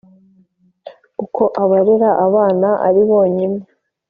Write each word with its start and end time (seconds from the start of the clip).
Uko 1.23 1.43
abarera 1.63 2.09
abana 2.27 2.69
ari 2.87 3.01
bonyine 3.09 3.59